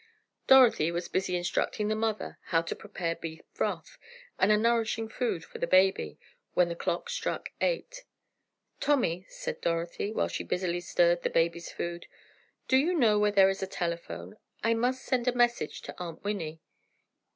[0.47, 3.99] Dorothy was busy instructing the mother how to prepare beef broth,
[4.39, 6.17] and a nourishing food for the baby,
[6.55, 8.03] when the clock struck eight.
[8.79, 12.07] "Tommy," said Dorothy, as she busily stirred the baby's food,
[12.67, 14.37] "do you know where there is a telephone?
[14.63, 16.63] I must send a message to Aunt Winnie."